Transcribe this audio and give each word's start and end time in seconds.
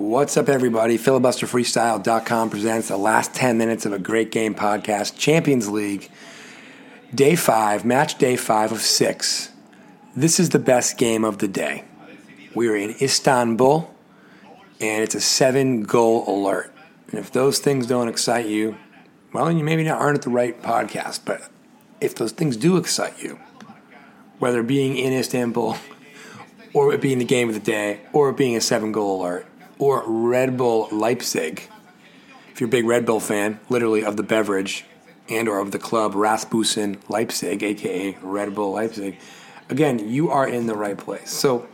What's 0.00 0.38
up, 0.38 0.48
everybody? 0.48 0.96
FilibusterFreestyle.com 0.96 2.48
presents 2.48 2.88
the 2.88 2.96
last 2.96 3.34
10 3.34 3.58
minutes 3.58 3.84
of 3.84 3.92
a 3.92 3.98
great 3.98 4.30
game 4.30 4.54
podcast, 4.54 5.18
Champions 5.18 5.68
League, 5.68 6.08
day 7.14 7.36
five, 7.36 7.84
match 7.84 8.16
day 8.16 8.36
five 8.36 8.72
of 8.72 8.80
six. 8.80 9.50
This 10.16 10.40
is 10.40 10.48
the 10.48 10.58
best 10.58 10.96
game 10.96 11.22
of 11.22 11.36
the 11.36 11.48
day. 11.48 11.84
We're 12.54 12.76
in 12.76 12.94
Istanbul, 13.02 13.94
and 14.80 15.04
it's 15.04 15.14
a 15.14 15.20
seven 15.20 15.82
goal 15.82 16.24
alert. 16.26 16.74
And 17.10 17.20
if 17.20 17.30
those 17.30 17.58
things 17.58 17.86
don't 17.86 18.08
excite 18.08 18.46
you, 18.46 18.78
well, 19.34 19.52
you 19.52 19.62
maybe 19.62 19.84
not 19.84 20.00
aren't 20.00 20.16
at 20.16 20.22
the 20.22 20.30
right 20.30 20.60
podcast. 20.62 21.26
But 21.26 21.42
if 22.00 22.14
those 22.14 22.32
things 22.32 22.56
do 22.56 22.78
excite 22.78 23.22
you, 23.22 23.38
whether 24.38 24.62
being 24.62 24.96
in 24.96 25.12
Istanbul, 25.12 25.76
or 26.72 26.94
it 26.94 27.02
being 27.02 27.18
the 27.18 27.26
game 27.26 27.48
of 27.48 27.54
the 27.54 27.60
day, 27.60 28.00
or 28.14 28.30
it 28.30 28.38
being 28.38 28.56
a 28.56 28.62
seven 28.62 28.92
goal 28.92 29.20
alert, 29.20 29.46
or 29.80 30.04
Red 30.06 30.56
Bull 30.56 30.88
Leipzig. 30.92 31.68
If 32.52 32.60
you're 32.60 32.68
a 32.68 32.70
big 32.70 32.84
Red 32.84 33.06
Bull 33.06 33.18
fan, 33.18 33.58
literally 33.68 34.04
of 34.04 34.16
the 34.16 34.22
beverage 34.22 34.84
and 35.28 35.48
or 35.48 35.58
of 35.58 35.72
the 35.72 35.78
club 35.78 36.14
Rasmussen 36.14 36.98
Leipzig, 37.08 37.62
aka 37.62 38.16
Red 38.20 38.54
Bull 38.54 38.72
Leipzig, 38.72 39.18
again, 39.70 39.98
you 40.08 40.30
are 40.30 40.46
in 40.46 40.66
the 40.66 40.76
right 40.76 40.98
place. 40.98 41.30
So 41.30 41.66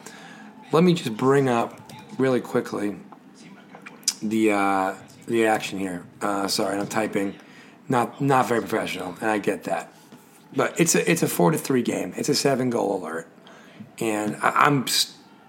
let 0.73 0.85
me 0.85 0.95
just 0.95 1.17
bring 1.17 1.49
up 1.49 1.81
really 2.17 2.41
quickly 2.41 2.97
the 4.23 4.53
uh, 4.53 4.95
the 5.27 5.47
action 5.47 5.79
here. 5.79 6.05
Uh, 6.23 6.47
sorry, 6.47 6.79
I'm 6.79 6.87
typing. 6.87 7.35
Not 7.89 8.21
not 8.21 8.49
very 8.49 8.61
professional, 8.61 9.17
and 9.21 9.31
I 9.31 9.39
get 9.39 9.65
that. 9.65 9.93
But 10.55 10.79
it's 10.81 10.95
a 10.95 11.11
it's 11.11 11.23
a 11.23 11.29
four 11.29 11.51
to 11.51 11.59
three 11.59 11.83
game. 11.83 12.15
It's 12.17 12.29
a 12.29 12.35
seven 12.35 12.71
goal 12.71 13.03
alert, 13.03 13.29
and 13.99 14.37
I, 14.37 14.51
I'm 14.51 14.87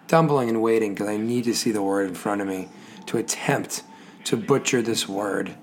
stumbling 0.07 0.47
and 0.47 0.61
waiting 0.61 0.93
because 0.93 1.09
I 1.09 1.17
need 1.17 1.43
to 1.43 1.53
see 1.53 1.71
the 1.71 1.83
word 1.83 2.07
in 2.07 2.15
front 2.15 2.39
of 2.39 2.47
me 2.47 2.69
to 3.07 3.17
attempt 3.17 3.83
to 4.23 4.37
butcher 4.37 4.81
this 4.81 5.05
word 5.07 5.53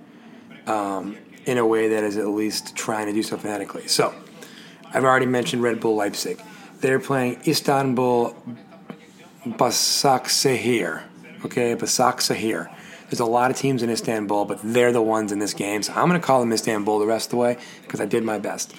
um, 0.66 1.16
in 1.46 1.56
a 1.56 1.66
way 1.66 1.88
that 1.88 2.04
is 2.04 2.18
at 2.18 2.28
least 2.28 2.76
trying 2.76 3.06
to 3.06 3.12
do 3.14 3.22
so 3.22 3.38
phonetically. 3.38 3.88
So 3.88 4.14
I've 4.92 5.04
already 5.04 5.24
mentioned 5.24 5.62
Red 5.62 5.80
Bull 5.80 5.96
Leipzig. 5.96 6.42
They're 6.80 7.00
playing 7.00 7.40
Istanbul 7.46 8.36
Basaksehir. 9.46 11.04
Okay, 11.46 11.74
Basaksehir. 11.74 12.70
There's 13.08 13.20
a 13.20 13.24
lot 13.24 13.50
of 13.50 13.56
teams 13.56 13.82
in 13.82 13.88
Istanbul, 13.88 14.44
but 14.44 14.60
they're 14.62 14.92
the 14.92 15.00
ones 15.00 15.32
in 15.32 15.38
this 15.38 15.54
game. 15.54 15.82
So 15.82 15.94
I'm 15.94 16.06
going 16.08 16.20
to 16.20 16.26
call 16.26 16.40
them 16.40 16.52
Istanbul 16.52 16.98
the 16.98 17.06
rest 17.06 17.28
of 17.28 17.30
the 17.30 17.36
way 17.36 17.56
because 17.80 18.00
I 18.00 18.04
did 18.04 18.24
my 18.24 18.38
best. 18.38 18.74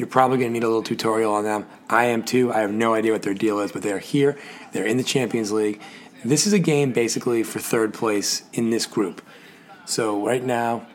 You're 0.00 0.06
probably 0.06 0.38
going 0.38 0.48
to 0.48 0.52
need 0.54 0.64
a 0.64 0.66
little 0.66 0.82
tutorial 0.82 1.34
on 1.34 1.44
them. 1.44 1.66
I 1.90 2.06
am 2.06 2.22
too. 2.22 2.50
I 2.50 2.60
have 2.60 2.72
no 2.72 2.94
idea 2.94 3.12
what 3.12 3.20
their 3.20 3.34
deal 3.34 3.60
is, 3.60 3.70
but 3.70 3.82
they're 3.82 3.98
here. 3.98 4.38
They're 4.72 4.86
in 4.86 4.96
the 4.96 5.04
Champions 5.04 5.52
League. 5.52 5.78
This 6.24 6.46
is 6.46 6.54
a 6.54 6.58
game 6.58 6.92
basically 6.92 7.42
for 7.42 7.58
third 7.58 7.92
place 7.92 8.44
in 8.54 8.70
this 8.70 8.86
group. 8.86 9.20
So 9.84 10.24
right 10.24 10.42
now, 10.42 10.86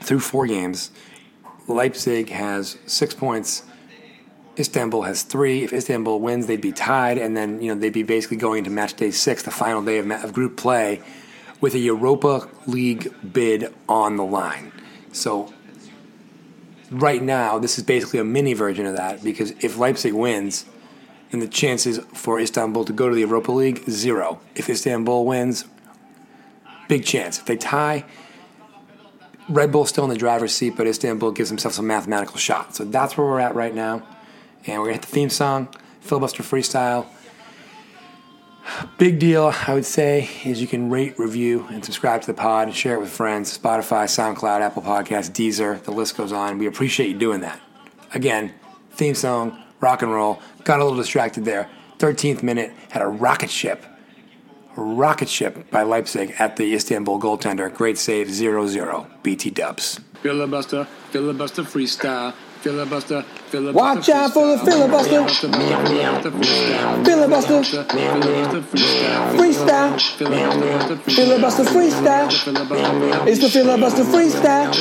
through 0.00 0.20
four 0.20 0.46
games, 0.46 0.90
Leipzig 1.68 2.30
has 2.30 2.78
six 2.86 3.12
points. 3.12 3.64
Istanbul 4.58 5.02
has 5.02 5.22
three. 5.22 5.62
If 5.62 5.74
Istanbul 5.74 6.18
wins, 6.18 6.46
they'd 6.46 6.62
be 6.62 6.72
tied, 6.72 7.18
and 7.18 7.36
then 7.36 7.60
you 7.60 7.74
know 7.74 7.78
they'd 7.78 7.92
be 7.92 8.04
basically 8.04 8.38
going 8.38 8.60
into 8.60 8.70
match 8.70 8.94
day 8.94 9.10
six, 9.10 9.42
the 9.42 9.50
final 9.50 9.82
day 9.82 9.98
of, 9.98 10.10
of 10.10 10.32
group 10.32 10.56
play, 10.56 11.02
with 11.60 11.74
a 11.74 11.78
Europa 11.78 12.48
League 12.66 13.12
bid 13.34 13.74
on 13.86 14.16
the 14.16 14.24
line. 14.24 14.72
So 15.12 15.52
right 16.90 17.22
now, 17.22 17.58
this 17.58 17.78
is 17.78 17.84
basically 17.84 18.18
a 18.18 18.24
mini 18.24 18.54
version 18.54 18.86
of 18.86 18.96
that 18.96 19.22
because 19.22 19.52
if 19.60 19.78
Leipzig 19.78 20.12
wins, 20.12 20.64
then 21.30 21.40
the 21.40 21.48
chances 21.48 21.98
for 22.12 22.40
Istanbul 22.40 22.84
to 22.84 22.92
go 22.92 23.08
to 23.08 23.14
the 23.14 23.20
Europa 23.20 23.52
League 23.52 23.88
zero. 23.88 24.40
If 24.54 24.68
Istanbul 24.68 25.24
wins, 25.24 25.64
big 26.88 27.04
chance. 27.04 27.38
If 27.38 27.46
they 27.46 27.56
tie, 27.56 28.04
Red 29.48 29.72
Bull's 29.72 29.88
still 29.88 30.04
in 30.04 30.10
the 30.10 30.16
driver's 30.16 30.52
seat, 30.52 30.74
but 30.76 30.86
Istanbul 30.86 31.32
gives 31.32 31.48
themselves 31.48 31.78
a 31.78 31.82
mathematical 31.82 32.36
shot. 32.36 32.74
So 32.74 32.84
that's 32.84 33.16
where 33.16 33.26
we're 33.26 33.40
at 33.40 33.54
right 33.54 33.74
now. 33.74 34.02
And 34.66 34.78
we're 34.78 34.86
gonna 34.86 34.94
hit 34.94 35.02
the 35.02 35.08
theme 35.08 35.30
song, 35.30 35.68
filibuster 36.00 36.42
freestyle. 36.42 37.06
Big 38.98 39.18
deal, 39.18 39.52
I 39.66 39.74
would 39.74 39.84
say, 39.84 40.28
is 40.44 40.60
you 40.60 40.66
can 40.66 40.90
rate, 40.90 41.18
review, 41.18 41.66
and 41.70 41.84
subscribe 41.84 42.20
to 42.22 42.26
the 42.26 42.34
pod 42.34 42.68
and 42.68 42.76
share 42.76 42.94
it 42.94 43.00
with 43.00 43.10
friends. 43.10 43.56
Spotify, 43.56 44.04
SoundCloud, 44.04 44.60
Apple 44.60 44.82
Podcasts, 44.82 45.30
Deezer, 45.30 45.82
the 45.82 45.90
list 45.90 46.16
goes 46.16 46.32
on. 46.32 46.58
We 46.58 46.66
appreciate 46.66 47.08
you 47.08 47.18
doing 47.18 47.40
that. 47.40 47.60
Again, 48.14 48.52
theme 48.92 49.14
song, 49.14 49.62
rock 49.80 50.02
and 50.02 50.12
roll. 50.12 50.40
Got 50.64 50.80
a 50.80 50.84
little 50.84 50.98
distracted 50.98 51.44
there. 51.44 51.68
13th 51.98 52.42
minute, 52.42 52.72
had 52.90 53.02
a 53.02 53.06
rocket 53.06 53.50
ship. 53.50 53.84
A 54.76 54.80
rocket 54.80 55.28
ship 55.28 55.70
by 55.70 55.82
Leipzig 55.82 56.34
at 56.38 56.56
the 56.56 56.74
Istanbul 56.74 57.20
goaltender. 57.20 57.72
Great 57.72 57.98
save, 57.98 58.30
0 58.30 58.66
0. 58.66 59.06
BT 59.22 59.50
dubs. 59.50 60.00
Filibuster, 60.22 60.84
filibuster 61.10 61.62
freestyle. 61.62 62.34
Filibuster, 62.62 63.22
filibuster. 63.22 63.72
Watch 63.72 64.08
out 64.10 64.32
for 64.34 64.46
the 64.46 64.58
filibuster. 64.58 65.26
Filibuster. 67.04 67.62
Freestyle. 69.34 69.98
Filibuster 71.14 71.64
freestyle. 71.64 73.26
It's 73.26 73.40
the 73.40 73.48
filibuster 73.48 74.02
freestyle. 74.04 74.74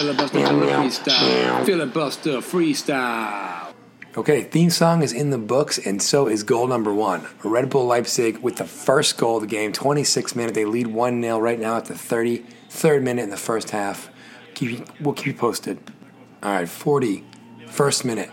Filibuster 1.65 2.31
freestyle. 2.41 3.73
Okay, 4.17 4.43
theme 4.43 4.71
song 4.71 5.01
is 5.01 5.13
in 5.13 5.29
the 5.29 5.37
books, 5.37 5.77
and 5.77 6.01
so 6.01 6.27
is 6.27 6.43
goal 6.43 6.67
number 6.67 6.93
one. 6.93 7.25
Red 7.43 7.69
Bull 7.69 7.85
Leipzig 7.85 8.39
with 8.39 8.57
the 8.57 8.65
first 8.65 9.17
goal 9.17 9.37
of 9.37 9.41
the 9.43 9.47
game, 9.47 9.71
26 9.71 10.35
minute. 10.35 10.53
They 10.53 10.65
lead 10.65 10.87
1 10.87 11.21
0 11.21 11.39
right 11.39 11.59
now 11.59 11.77
at 11.77 11.85
the 11.85 11.93
33rd 11.93 13.03
minute 13.03 13.23
in 13.23 13.29
the 13.29 13.37
first 13.37 13.69
half. 13.69 14.09
Keep, 14.55 14.99
we'll 14.99 15.13
keep 15.13 15.27
you 15.27 15.33
posted. 15.33 15.79
All 16.41 16.51
right, 16.51 16.67
40, 16.67 17.23
first 17.79 18.03
minute. 18.03 18.29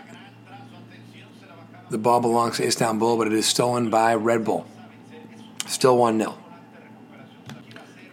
The 1.89 1.97
ball 1.97 2.19
belongs 2.19 2.57
to 2.57 2.65
Istanbul, 2.65 3.15
but 3.15 3.27
it 3.27 3.33
is 3.33 3.45
stolen 3.45 3.89
by 3.89 4.13
Red 4.13 4.43
Bull. 4.43 4.65
Still 5.65 5.97
1 5.97 6.19
0. 6.19 6.37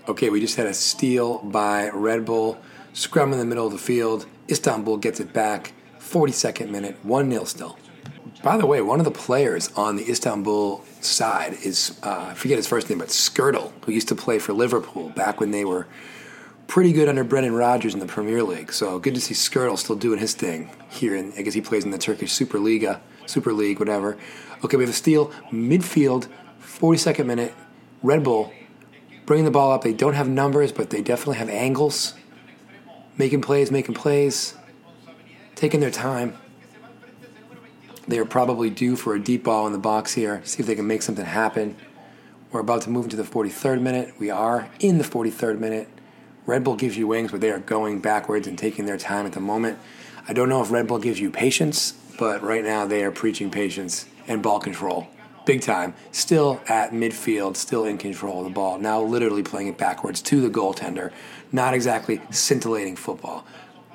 Okay, 0.06 0.30
we 0.30 0.38
just 0.38 0.54
had 0.54 0.68
a 0.68 0.74
steal 0.74 1.38
by 1.38 1.88
Red 1.88 2.24
Bull. 2.24 2.56
Scrum 2.92 3.32
in 3.32 3.40
the 3.40 3.44
middle 3.44 3.66
of 3.66 3.72
the 3.72 3.80
field. 3.80 4.26
Istanbul 4.48 4.98
gets 4.98 5.18
it 5.18 5.32
back. 5.32 5.72
42nd 5.98 6.70
minute, 6.70 6.98
1 7.02 7.28
0 7.28 7.44
still. 7.46 7.78
By 8.44 8.56
the 8.56 8.66
way, 8.66 8.80
one 8.80 9.00
of 9.00 9.04
the 9.04 9.10
players 9.10 9.72
on 9.74 9.96
the 9.96 10.08
Istanbul 10.08 10.84
side 11.00 11.54
is, 11.64 11.98
uh, 12.04 12.28
I 12.30 12.34
forget 12.34 12.58
his 12.58 12.68
first 12.68 12.88
name, 12.88 13.00
but 13.00 13.08
Skrtel, 13.08 13.72
who 13.84 13.90
used 13.90 14.06
to 14.06 14.14
play 14.14 14.38
for 14.38 14.52
Liverpool 14.52 15.08
back 15.08 15.40
when 15.40 15.50
they 15.50 15.64
were 15.64 15.88
pretty 16.66 16.92
good 16.92 17.08
under 17.08 17.24
Brendan 17.24 17.54
Rodgers 17.54 17.94
in 17.94 18.00
the 18.00 18.06
Premier 18.06 18.42
League. 18.42 18.72
So 18.72 18.98
good 18.98 19.14
to 19.14 19.20
see 19.20 19.34
Skrtel 19.34 19.78
still 19.78 19.96
doing 19.96 20.18
his 20.18 20.34
thing 20.34 20.70
here. 20.88 21.14
In, 21.14 21.32
I 21.36 21.42
guess 21.42 21.54
he 21.54 21.60
plays 21.60 21.84
in 21.84 21.90
the 21.90 21.98
Turkish 21.98 22.32
Superliga, 22.32 23.00
Super 23.26 23.52
League, 23.52 23.78
whatever. 23.78 24.16
Okay, 24.64 24.76
we 24.76 24.84
have 24.84 24.90
a 24.90 24.96
steal, 24.96 25.28
midfield, 25.50 26.28
42nd 26.62 27.26
minute, 27.26 27.54
Red 28.02 28.24
Bull 28.24 28.52
bringing 29.26 29.44
the 29.44 29.50
ball 29.50 29.72
up. 29.72 29.82
They 29.82 29.92
don't 29.92 30.14
have 30.14 30.28
numbers, 30.28 30.72
but 30.72 30.90
they 30.90 31.02
definitely 31.02 31.36
have 31.36 31.48
angles. 31.48 32.14
Making 33.16 33.42
plays, 33.42 33.70
making 33.70 33.94
plays 33.94 34.54
taking 35.54 35.80
their 35.80 35.90
time. 35.90 36.36
They 38.06 38.18
are 38.18 38.24
probably 38.24 38.70
due 38.70 38.96
for 38.96 39.14
a 39.14 39.20
deep 39.20 39.44
ball 39.44 39.66
in 39.66 39.72
the 39.72 39.78
box 39.78 40.12
here. 40.12 40.42
See 40.44 40.60
if 40.60 40.66
they 40.66 40.74
can 40.74 40.86
make 40.86 41.02
something 41.02 41.24
happen. 41.24 41.76
We're 42.52 42.60
about 42.60 42.82
to 42.82 42.90
move 42.90 43.04
into 43.04 43.16
the 43.16 43.22
43rd 43.22 43.80
minute. 43.80 44.14
We 44.18 44.30
are 44.30 44.68
in 44.78 44.98
the 44.98 45.04
43rd 45.04 45.58
minute. 45.58 45.88
Red 46.46 46.64
Bull 46.64 46.76
gives 46.76 46.96
you 46.96 47.06
wings, 47.06 47.30
but 47.30 47.40
they 47.40 47.50
are 47.50 47.58
going 47.58 48.00
backwards 48.00 48.46
and 48.46 48.58
taking 48.58 48.84
their 48.84 48.98
time 48.98 49.24
at 49.24 49.32
the 49.32 49.40
moment. 49.40 49.78
I 50.28 50.32
don't 50.32 50.48
know 50.48 50.62
if 50.62 50.70
Red 50.70 50.86
Bull 50.86 50.98
gives 50.98 51.20
you 51.20 51.30
patience, 51.30 51.92
but 52.18 52.42
right 52.42 52.62
now 52.62 52.86
they 52.86 53.02
are 53.02 53.10
preaching 53.10 53.50
patience 53.50 54.06
and 54.26 54.42
ball 54.42 54.60
control. 54.60 55.08
Big 55.46 55.60
time. 55.60 55.94
Still 56.12 56.60
at 56.68 56.92
midfield, 56.92 57.56
still 57.56 57.84
in 57.84 57.98
control 57.98 58.38
of 58.38 58.44
the 58.44 58.50
ball. 58.50 58.78
Now 58.78 59.02
literally 59.02 59.42
playing 59.42 59.68
it 59.68 59.78
backwards 59.78 60.22
to 60.22 60.40
the 60.40 60.48
goaltender. 60.48 61.12
Not 61.52 61.74
exactly 61.74 62.20
scintillating 62.30 62.96
football. 62.96 63.46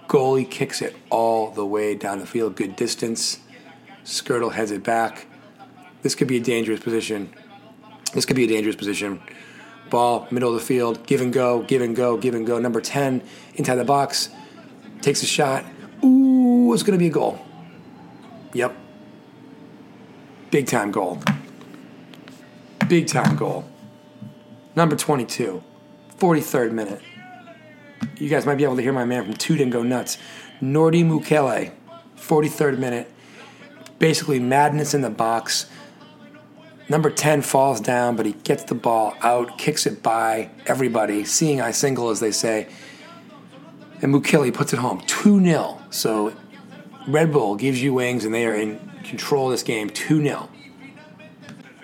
Goalie 0.07 0.50
kicks 0.50 0.81
it 0.81 0.95
all 1.10 1.52
the 1.52 1.66
way 1.66 1.95
down 1.95 2.19
the 2.19 2.25
field, 2.25 2.56
good 2.56 2.75
distance. 2.75 3.40
Skrtel 4.04 4.54
heads 4.54 4.72
it 4.72 4.84
back. 4.84 5.28
This 6.02 6.16
could 6.16 6.28
be 6.28 6.38
a 6.38 6.42
dangerous 6.42 6.80
position. 6.80 7.31
This 8.13 8.25
could 8.25 8.36
be 8.36 8.45
a 8.45 8.48
dangerous 8.48 8.75
position. 8.75 9.22
Ball, 9.89 10.27
middle 10.31 10.53
of 10.53 10.59
the 10.59 10.65
field, 10.65 11.06
give 11.06 11.21
and 11.21 11.33
go, 11.33 11.63
give 11.63 11.81
and 11.81 11.95
go, 11.95 12.18
give 12.18 12.36
and 12.36 12.45
go. 12.45 12.59
Number 12.59 12.81
10, 12.81 13.21
inside 13.56 13.75
the 13.75 13.86
box, 13.86 14.30
takes 15.01 15.24
a 15.24 15.25
shot. 15.25 15.65
Ooh, 16.03 16.74
it's 16.74 16.83
going 16.83 16.97
to 16.97 17.00
be 17.00 17.07
a 17.07 17.12
goal. 17.12 17.39
Yep. 18.53 18.75
Big 20.51 20.68
time 20.68 20.91
goal. 20.91 21.21
Big 22.88 23.07
time 23.07 23.36
goal. 23.36 23.69
Number 24.75 24.95
22, 24.95 25.63
43rd 26.18 26.71
minute 26.71 27.01
you 28.19 28.30
guys 28.30 28.45
might 28.45 28.56
be 28.56 28.63
able 28.63 28.75
to 28.75 28.81
hear 28.81 28.94
my 28.94 29.06
man 29.06 29.25
from 29.25 29.33
Tooting 29.33 29.69
go 29.69 29.83
nuts. 29.83 30.18
Nordi 30.62 31.03
Mukiele, 31.06 31.71
43rd 32.18 32.77
minute. 32.77 33.12
Basically, 33.97 34.39
madness 34.39 34.94
in 34.94 35.01
the 35.01 35.09
box. 35.09 35.65
Number 36.89 37.12
10 37.12 37.44
falls 37.44 37.80
down, 37.80 38.15
but 38.15 38.25
he 38.25 38.33
gets 38.33 38.63
the 38.63 38.74
ball 38.74 39.13
out, 39.21 39.59
kicks 39.59 39.86
it 39.86 40.01
by 40.01 40.50
everybody, 40.65 41.24
seeing 41.24 41.62
eye 41.62 41.71
single, 41.71 42.09
as 42.09 42.19
they 42.19 42.31
say. 42.31 42.68
And 44.01 44.13
Mukiele 44.13 44.51
puts 44.51 44.74
it 44.74 44.80
home 44.80 45.01
2 45.01 45.44
0. 45.44 45.80
So 45.91 46.33
Red 47.07 47.31
Bull 47.31 47.56
gives 47.56 47.81
you 47.81 47.94
wings, 47.94 48.25
and 48.25 48.33
they 48.33 48.45
are 48.47 48.56
in 48.56 48.80
control 49.03 49.45
of 49.45 49.51
this 49.51 49.62
game 49.62 49.89
2 49.91 50.24
0. 50.24 50.50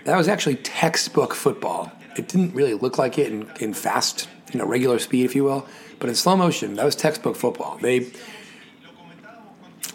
That 0.05 0.17
was 0.17 0.27
actually 0.27 0.55
textbook 0.55 1.35
football. 1.35 1.91
It 2.17 2.27
didn't 2.27 2.55
really 2.55 2.73
look 2.73 2.97
like 2.97 3.19
it 3.19 3.31
in, 3.31 3.49
in 3.59 3.73
fast, 3.73 4.27
you 4.51 4.59
know, 4.59 4.65
regular 4.65 4.97
speed, 4.97 5.25
if 5.25 5.35
you 5.35 5.43
will. 5.43 5.67
But 5.99 6.09
in 6.09 6.15
slow 6.15 6.35
motion, 6.35 6.75
that 6.75 6.85
was 6.85 6.95
textbook 6.95 7.35
football. 7.35 7.77
They 7.79 8.11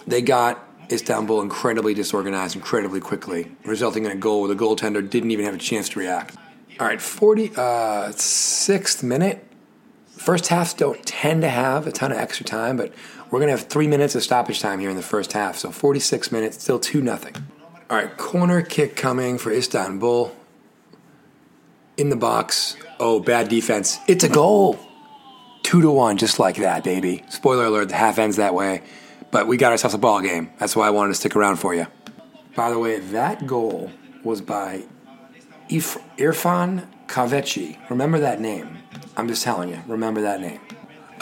they 0.07 0.23
got 0.23 0.70
Istanbul 0.91 1.41
incredibly 1.41 1.95
disorganized, 1.95 2.57
incredibly 2.57 3.01
quickly, 3.01 3.53
resulting 3.65 4.05
in 4.05 4.11
a 4.11 4.17
goal 4.17 4.43
where 4.43 4.55
the 4.55 4.61
goaltender 4.61 5.09
didn't 5.09 5.31
even 5.31 5.45
have 5.45 5.55
a 5.55 5.59
chance 5.59 5.89
to 5.91 5.99
react. 5.99 6.37
All 6.79 6.87
right, 6.87 6.99
46th 6.99 9.05
uh, 9.05 9.07
minute. 9.07 9.47
First 10.17 10.49
halves 10.49 10.75
don't 10.75 11.05
tend 11.07 11.43
to 11.43 11.49
have 11.49 11.87
a 11.87 11.93
ton 11.93 12.13
of 12.13 12.19
extra 12.19 12.45
time, 12.45 12.77
but 12.77 12.93
we're 13.31 13.39
going 13.39 13.49
to 13.49 13.57
have 13.57 13.69
three 13.69 13.87
minutes 13.87 14.15
of 14.15 14.23
stoppage 14.23 14.61
time 14.61 14.81
here 14.81 14.91
in 14.91 14.97
the 14.97 15.03
first 15.03 15.33
half. 15.33 15.57
So 15.57 15.71
46 15.71 16.33
minutes, 16.33 16.63
still 16.63 16.79
2 16.79 17.01
nothing. 17.01 17.35
All 17.89 17.97
right, 17.97 18.17
corner 18.17 18.63
kick 18.63 18.97
coming 18.97 19.39
for 19.39 19.53
Istanbul. 19.53 20.37
In 21.97 22.09
the 22.09 22.17
box. 22.17 22.77
Oh, 22.99 23.21
bad 23.21 23.49
defense. 23.49 23.99
It's 24.09 24.25
a 24.25 24.29
goal. 24.29 24.79
Two 25.63 25.83
to 25.83 25.91
one, 25.91 26.17
just 26.17 26.39
like 26.39 26.57
that, 26.57 26.83
baby. 26.83 27.25
Spoiler 27.29 27.67
alert, 27.67 27.91
the 27.91 27.95
half 27.95 28.19
ends 28.19 28.37
that 28.37 28.55
way. 28.55 28.83
But 29.31 29.47
we 29.47 29.57
got 29.57 29.73
ourselves 29.73 29.95
a 29.95 29.99
ball 29.99 30.21
game. 30.21 30.51
That's 30.59 30.75
why 30.75 30.87
I 30.87 30.91
wanted 30.91 31.11
to 31.11 31.15
stick 31.15 31.37
around 31.37 31.57
for 31.57 31.75
you. 31.75 31.87
By 32.57 32.71
the 32.71 32.79
way, 32.79 32.99
that 32.99 33.47
goal 33.47 33.91
was 34.25 34.41
by 34.41 34.85
If- 35.69 35.99
Irfan 36.17 36.87
Kahveci. 37.07 37.77
Remember 37.89 38.19
that 38.19 38.41
name. 38.41 38.79
I'm 39.17 39.29
just 39.29 39.43
telling 39.43 39.69
you, 39.69 39.81
remember 39.87 40.21
that 40.23 40.41
name. 40.41 40.61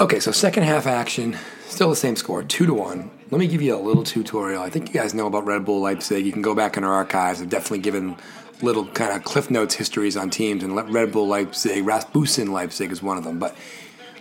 Okay, 0.01 0.21
so 0.21 0.31
second 0.31 0.63
half 0.63 0.87
action, 0.87 1.37
still 1.67 1.91
the 1.91 1.97
same 1.97 2.17
score, 2.17 2.43
two 2.43 2.67
to 2.67 2.73
one. 2.73 3.11
Let 3.31 3.39
me 3.41 3.47
give 3.47 3.61
you 3.61 3.75
a 3.75 3.81
little 3.81 4.05
tutorial. 4.05 4.63
I 4.63 4.71
think 4.71 4.89
you 4.89 4.95
guys 4.95 5.13
know 5.13 5.27
about 5.27 5.45
Red 5.45 5.65
Bull 5.65 5.81
Leipzig. 5.81 6.25
You 6.25 6.33
can 6.33 6.41
go 6.41 6.55
back 6.55 6.77
in 6.77 6.85
our 6.85 6.95
archives. 6.95 7.43
I've 7.43 7.49
definitely 7.51 7.81
given 7.81 8.17
little 8.63 8.87
kind 8.87 9.13
of 9.13 9.25
cliff 9.25 9.51
notes 9.51 9.75
histories 9.75 10.17
on 10.17 10.31
teams, 10.31 10.63
and 10.63 10.75
Red 10.95 11.13
Bull 11.13 11.29
Leipzig, 11.29 11.85
Rasmussen 11.85 12.53
Leipzig 12.53 12.91
is 12.91 13.03
one 13.03 13.19
of 13.19 13.25
them. 13.25 13.39
But 13.39 13.55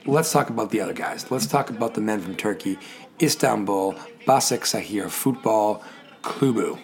let's 0.06 0.32
talk 0.32 0.50
about 0.50 0.72
the 0.72 0.82
other 0.82 0.94
guys. 0.94 1.30
Let's 1.32 1.46
talk 1.48 1.70
about 1.70 1.94
the 1.94 2.02
men 2.02 2.20
from 2.22 2.36
Turkey, 2.36 2.78
Istanbul, 3.22 3.96
Basek 4.26 4.62
Sahir 4.62 5.10
Football 5.10 5.84
Klubu. 6.22 6.80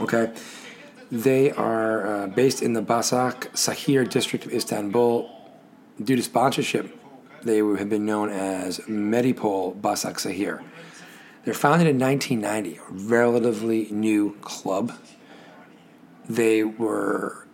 Okay, 0.00 0.32
they 1.10 1.50
are 1.52 2.06
uh, 2.06 2.26
based 2.28 2.62
in 2.62 2.72
the 2.72 2.82
Basak 2.82 3.48
Sahir 3.52 4.08
district 4.08 4.46
of 4.46 4.52
Istanbul. 4.52 5.30
Due 6.02 6.16
to 6.16 6.22
sponsorship, 6.22 6.96
they 7.42 7.58
have 7.58 7.88
been 7.88 8.04
known 8.04 8.30
as 8.30 8.78
Medipol 8.80 9.80
Basak 9.80 10.14
Sahir. 10.14 10.62
They're 11.44 11.54
founded 11.54 11.86
in 11.86 11.98
1990, 11.98 12.78
a 12.78 13.06
relatively 13.08 13.88
new 13.90 14.34
club. 14.40 14.92
They 16.28 16.64
were 16.64 17.46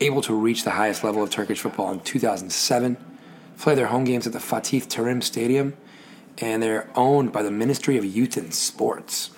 able 0.00 0.20
to 0.22 0.34
reach 0.34 0.64
the 0.64 0.72
highest 0.72 1.04
level 1.04 1.22
of 1.22 1.30
Turkish 1.30 1.60
football 1.60 1.92
in 1.92 2.00
2007, 2.00 2.96
play 3.58 3.74
their 3.74 3.86
home 3.86 4.04
games 4.04 4.26
at 4.26 4.32
the 4.32 4.38
Fatih 4.38 4.84
Terim 4.86 5.22
Stadium, 5.22 5.76
and 6.38 6.62
they're 6.62 6.88
owned 6.94 7.32
by 7.32 7.42
the 7.42 7.50
Ministry 7.50 7.96
of 7.96 8.04
Youth 8.04 8.36
and 8.36 8.52
Sports. 8.54 9.30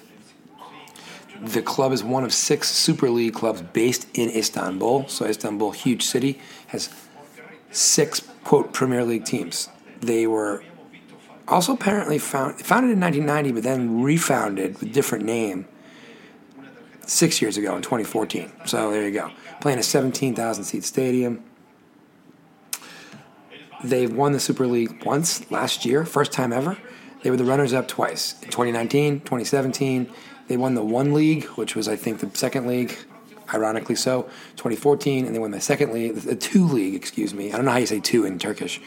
The 1.41 1.63
club 1.63 1.93
is 1.93 2.05
one 2.05 2.23
of 2.23 2.33
six 2.33 2.71
Super 2.71 3.11
League 3.11 3.35
clubs 3.35 3.63
based 3.63 4.07
in 4.15 4.31
Istanbul. 4.31 5.09
So, 5.09 5.27
Istanbul, 5.27 5.73
huge 5.73 6.05
city, 6.05 6.41
has 6.69 6.89
six, 7.73 8.21
quote, 8.45 8.73
Premier 8.73 9.05
League 9.05 9.25
teams. 9.25 9.69
They 10.01 10.27
were 10.27 10.63
also 11.49 11.73
apparently 11.73 12.19
found, 12.19 12.61
founded 12.61 12.93
in 12.93 13.01
1990, 13.01 13.53
but 13.53 13.63
then 13.65 14.03
refounded 14.03 14.79
with 14.79 14.93
different 14.93 15.25
name 15.25 15.67
six 17.07 17.43
years 17.43 17.57
ago 17.57 17.75
in 17.75 17.83
2014. 17.83 18.53
So, 18.67 18.93
there 18.93 19.09
you 19.09 19.13
go. 19.13 19.31
Playing 19.61 19.81
a 19.81 19.83
17,000 19.83 20.63
seat 20.63 20.85
stadium. 20.85 21.43
They've 23.85 24.13
won 24.13 24.33
the 24.33 24.41
Super 24.41 24.67
League 24.67 25.05
once 25.05 25.51
last 25.51 25.85
year, 25.85 26.05
first 26.05 26.33
time 26.33 26.53
ever. 26.53 26.79
They 27.23 27.31
were 27.31 27.37
the 27.37 27.45
runners 27.45 27.73
up 27.73 27.89
twice 27.89 28.35
in 28.43 28.49
2019, 28.49 29.21
2017. 29.21 30.13
They 30.49 30.57
won 30.57 30.75
the 30.75 30.85
one 30.85 31.13
league, 31.13 31.45
which 31.51 31.75
was, 31.75 31.89
I 31.89 31.97
think, 31.97 32.21
the 32.21 32.31
second 32.37 32.67
league, 32.67 32.97
ironically 33.53 33.95
so, 33.95 34.23
2014, 34.57 35.27
and 35.27 35.35
they 35.35 35.39
won 35.39 35.51
the 35.51 35.61
second 35.61 35.93
league, 35.93 36.15
the 36.15 36.37
two 36.37 36.67
league, 36.67 36.95
excuse 36.95 37.35
me. 37.35 37.53
I 37.53 37.57
don't 37.57 37.65
know 37.65 37.73
how 37.73 37.79
you 37.79 37.87
say 37.87 38.01
two 38.01 38.25
in 38.25 38.39
Turkish. 38.39 38.81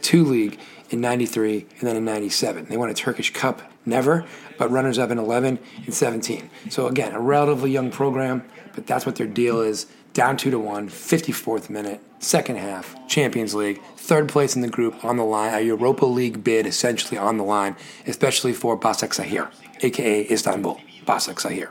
Two 0.00 0.24
league 0.24 0.58
in 0.90 1.00
93 1.00 1.66
and 1.78 1.88
then 1.88 1.96
in 1.96 2.04
97. 2.04 2.66
They 2.66 2.76
won 2.76 2.88
a 2.88 2.94
Turkish 2.94 3.32
Cup, 3.32 3.62
never, 3.84 4.24
but 4.58 4.70
runners 4.70 4.98
up 4.98 5.10
in 5.10 5.18
11 5.18 5.58
and 5.84 5.94
17. 5.94 6.50
So, 6.70 6.86
again, 6.86 7.12
a 7.14 7.20
relatively 7.20 7.70
young 7.70 7.90
program, 7.90 8.44
but 8.74 8.86
that's 8.86 9.04
what 9.04 9.16
their 9.16 9.26
deal 9.26 9.60
is. 9.60 9.86
Down 10.18 10.36
2 10.36 10.50
to 10.50 10.58
1, 10.58 10.88
54th 10.88 11.70
minute, 11.70 12.00
second 12.18 12.56
half, 12.56 12.96
Champions 13.06 13.54
League, 13.54 13.80
third 13.94 14.28
place 14.28 14.56
in 14.56 14.62
the 14.62 14.68
group 14.68 15.04
on 15.04 15.16
the 15.16 15.22
line, 15.22 15.54
a 15.54 15.60
Europa 15.60 16.06
League 16.06 16.42
bid 16.42 16.66
essentially 16.66 17.16
on 17.16 17.36
the 17.36 17.44
line, 17.44 17.76
especially 18.04 18.52
for 18.52 18.76
Basak 18.76 19.10
Sahir, 19.10 19.48
aka 19.80 20.28
Istanbul. 20.28 20.80
Basak 21.06 21.36
Sahir. 21.36 21.68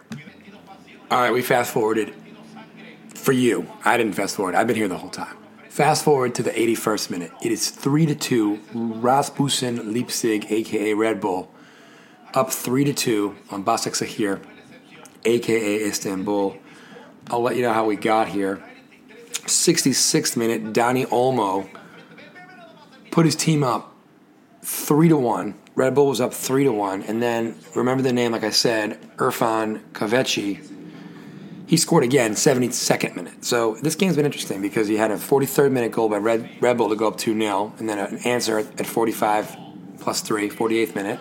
All 1.11 1.19
right, 1.19 1.33
we 1.33 1.41
fast 1.41 1.73
forwarded 1.73 2.13
for 3.09 3.33
you. 3.33 3.69
I 3.83 3.97
didn't 3.97 4.13
fast 4.13 4.37
forward. 4.37 4.55
I've 4.55 4.67
been 4.67 4.77
here 4.77 4.87
the 4.87 4.97
whole 4.97 5.09
time. 5.09 5.35
Fast 5.67 6.05
forward 6.05 6.33
to 6.35 6.41
the 6.41 6.51
81st 6.51 7.09
minute. 7.09 7.31
It 7.43 7.51
is 7.51 7.69
3 7.69 8.05
to 8.05 8.15
2. 8.15 8.59
Rasmussen 8.73 9.93
Leipzig, 9.93 10.49
aka 10.49 10.93
Red 10.93 11.19
Bull, 11.19 11.51
up 12.33 12.51
3 12.51 12.85
to 12.85 12.93
2 12.93 13.35
on 13.51 13.65
Basak 13.65 13.91
Sahir, 13.91 14.39
aka 15.25 15.85
Istanbul. 15.85 16.57
I'll 17.29 17.41
let 17.41 17.55
you 17.55 17.61
know 17.61 17.73
how 17.73 17.85
we 17.85 17.95
got 17.95 18.29
here. 18.29 18.63
66th 19.45 20.37
minute, 20.37 20.73
Dani 20.73 21.05
Olmo 21.07 21.69
put 23.11 23.25
his 23.25 23.35
team 23.35 23.63
up 23.63 23.93
3 24.61 25.09
to 25.09 25.17
1. 25.17 25.55
Red 25.75 25.93
Bull 25.95 26.07
was 26.07 26.21
up 26.21 26.33
3 26.33 26.63
to 26.63 26.71
1. 26.71 27.03
And 27.03 27.21
then, 27.21 27.55
remember 27.75 28.01
the 28.01 28.13
name, 28.13 28.31
like 28.31 28.43
I 28.43 28.49
said, 28.49 28.99
Irfan 29.17 29.81
Kahveci. 29.91 30.73
He 31.67 31.75
scored 31.75 32.03
again, 32.03 32.31
72nd 32.31 33.15
minute. 33.15 33.43
So 33.43 33.75
this 33.75 33.95
game's 33.95 34.15
been 34.15 34.25
interesting 34.25 34.61
because 34.61 34.89
you 34.89 34.97
had 34.97 35.11
a 35.11 35.17
43rd 35.17 35.71
minute 35.71 35.91
goal 35.91 36.07
by 36.07 36.17
Red, 36.17 36.49
Red 36.61 36.77
Bull 36.77 36.89
to 36.89 36.95
go 36.95 37.09
up 37.09 37.17
2 37.17 37.37
0, 37.37 37.73
and 37.77 37.89
then 37.89 37.99
an 37.99 38.19
answer 38.19 38.59
at 38.59 38.85
45 38.85 39.57
plus 39.99 40.21
3, 40.21 40.49
48th 40.49 40.95
minute. 40.95 41.19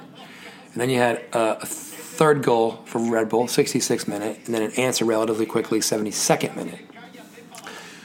And 0.72 0.80
then 0.80 0.90
you 0.90 0.98
had 0.98 1.24
a, 1.32 1.62
a 1.62 1.66
third 2.16 2.42
goal 2.42 2.82
for 2.86 2.98
Red 2.98 3.28
Bull, 3.28 3.44
66th 3.44 4.08
minute, 4.08 4.40
and 4.46 4.54
then 4.54 4.62
an 4.62 4.72
answer 4.72 5.04
relatively 5.04 5.44
quickly, 5.44 5.80
72nd 5.80 6.56
minute. 6.56 6.80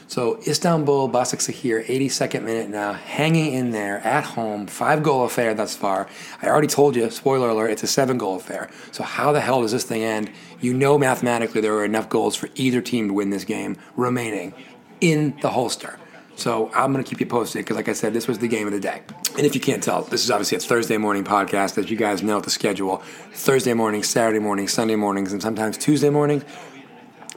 So 0.06 0.38
Istanbul, 0.46 1.08
Basak 1.08 1.40
Sahir, 1.40 1.82
82nd 1.86 2.42
minute 2.42 2.68
now, 2.68 2.92
hanging 2.92 3.54
in 3.54 3.70
there 3.70 4.00
at 4.00 4.24
home, 4.24 4.66
five 4.66 5.02
goal 5.02 5.24
affair 5.24 5.54
thus 5.54 5.74
far. 5.74 6.06
I 6.42 6.48
already 6.48 6.66
told 6.66 6.94
you, 6.94 7.08
spoiler 7.08 7.48
alert, 7.48 7.70
it's 7.70 7.82
a 7.82 7.86
seven 7.86 8.18
goal 8.18 8.36
affair. 8.36 8.68
So 8.90 9.04
how 9.04 9.32
the 9.32 9.40
hell 9.40 9.62
does 9.62 9.72
this 9.72 9.84
thing 9.84 10.02
end? 10.02 10.30
You 10.60 10.74
know 10.74 10.98
mathematically 10.98 11.62
there 11.62 11.72
are 11.76 11.84
enough 11.86 12.10
goals 12.10 12.36
for 12.36 12.50
either 12.54 12.82
team 12.82 13.08
to 13.08 13.14
win 13.14 13.30
this 13.30 13.44
game 13.44 13.78
remaining 13.96 14.52
in 15.00 15.34
the 15.40 15.48
holster. 15.48 15.98
So 16.36 16.70
I'm 16.74 16.92
going 16.92 17.04
to 17.04 17.08
keep 17.08 17.20
you 17.20 17.26
posted 17.26 17.60
because, 17.60 17.76
like 17.76 17.88
I 17.88 17.92
said, 17.92 18.12
this 18.14 18.26
was 18.26 18.38
the 18.38 18.48
game 18.48 18.66
of 18.66 18.72
the 18.72 18.80
day. 18.80 19.02
And 19.36 19.46
if 19.46 19.54
you 19.54 19.60
can't 19.60 19.82
tell, 19.82 20.02
this 20.02 20.24
is 20.24 20.30
obviously 20.30 20.56
a 20.56 20.60
Thursday 20.60 20.96
morning 20.96 21.24
podcast, 21.24 21.78
as 21.78 21.90
you 21.90 21.96
guys 21.96 22.22
know 22.22 22.40
the 22.40 22.50
schedule. 22.50 22.98
Thursday 23.32 23.74
morning, 23.74 24.02
Saturday 24.02 24.38
morning, 24.38 24.66
Sunday 24.68 24.96
mornings, 24.96 25.32
and 25.32 25.42
sometimes 25.42 25.76
Tuesday 25.78 26.10
morning 26.10 26.42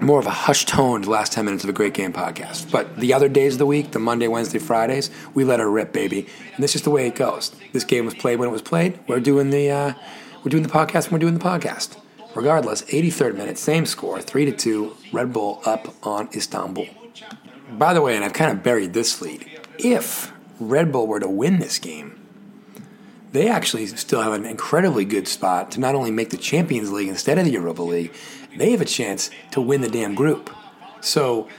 more 0.01 0.19
of 0.19 0.25
a 0.25 0.31
hushed 0.31 0.67
toned 0.67 1.07
last 1.07 1.31
10 1.31 1.45
minutes 1.45 1.63
of 1.63 1.69
a 1.69 1.73
great 1.73 1.93
game 1.93 2.11
podcast. 2.11 2.69
But 2.71 2.97
the 2.97 3.13
other 3.13 3.29
days 3.29 3.53
of 3.53 3.59
the 3.59 3.65
week, 3.65 3.91
the 3.91 3.99
Monday, 3.99 4.27
Wednesday, 4.27 4.59
Fridays, 4.59 5.09
we 5.33 5.43
let 5.43 5.59
her 5.59 5.69
rip, 5.69 5.93
baby. 5.93 6.27
And 6.53 6.63
that's 6.63 6.73
just 6.73 6.83
the 6.83 6.89
way 6.89 7.07
it 7.07 7.15
goes. 7.15 7.55
This 7.71 7.83
game 7.83 8.05
was 8.05 8.13
played 8.13 8.39
when 8.39 8.49
it 8.49 8.51
was 8.51 8.61
played. 8.61 8.99
We're 9.07 9.19
doing 9.19 9.51
the 9.51 9.71
uh, 9.71 9.93
we're 10.43 10.49
doing 10.49 10.63
the 10.63 10.69
podcast 10.69 11.05
when 11.05 11.13
we're 11.13 11.29
doing 11.29 11.37
the 11.37 11.43
podcast. 11.43 11.97
Regardless, 12.35 12.81
83rd 12.83 13.35
minute, 13.35 13.57
same 13.57 13.85
score, 13.85 14.21
3 14.21 14.45
to 14.45 14.51
2, 14.51 14.97
Red 15.13 15.31
Bull 15.31 15.61
up 15.65 15.95
on 16.05 16.27
Istanbul. 16.35 16.87
By 17.71 17.93
the 17.93 18.01
way, 18.01 18.15
and 18.15 18.23
I've 18.23 18.33
kind 18.33 18.51
of 18.51 18.63
buried 18.63 18.93
this 18.93 19.21
lead. 19.21 19.49
If 19.77 20.31
Red 20.59 20.91
Bull 20.91 21.07
were 21.07 21.19
to 21.19 21.27
win 21.27 21.59
this 21.59 21.79
game, 21.79 22.19
they 23.31 23.49
actually 23.49 23.85
still 23.87 24.21
have 24.21 24.33
an 24.33 24.45
incredibly 24.45 25.03
good 25.03 25.27
spot 25.27 25.71
to 25.71 25.79
not 25.79 25.95
only 25.95 26.11
make 26.11 26.29
the 26.29 26.37
Champions 26.37 26.91
League 26.91 27.09
instead 27.09 27.37
of 27.37 27.45
the 27.45 27.51
Europa 27.51 27.81
League, 27.81 28.13
they 28.55 28.71
have 28.71 28.81
a 28.81 28.85
chance 28.85 29.29
to 29.51 29.59
win 29.59 29.81
the 29.81 29.89
damn 29.89 30.15
group. 30.15 30.49
So 31.01 31.49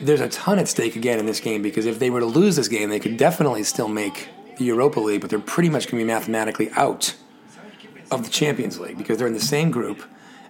there's 0.00 0.20
a 0.20 0.28
ton 0.28 0.58
at 0.58 0.66
stake 0.66 0.96
again 0.96 1.18
in 1.18 1.26
this 1.26 1.40
game 1.40 1.62
because 1.62 1.86
if 1.86 1.98
they 1.98 2.10
were 2.10 2.20
to 2.20 2.26
lose 2.26 2.56
this 2.56 2.68
game, 2.68 2.90
they 2.90 2.98
could 2.98 3.16
definitely 3.16 3.62
still 3.62 3.88
make 3.88 4.28
the 4.58 4.64
Europa 4.64 4.98
League, 4.98 5.20
but 5.20 5.30
they're 5.30 5.38
pretty 5.38 5.68
much 5.68 5.86
going 5.86 6.00
to 6.00 6.04
be 6.04 6.12
mathematically 6.12 6.70
out 6.72 7.14
of 8.10 8.24
the 8.24 8.30
Champions 8.30 8.80
League 8.80 8.98
because 8.98 9.18
they're 9.18 9.28
in 9.28 9.34
the 9.34 9.40
same 9.40 9.70
group 9.70 10.02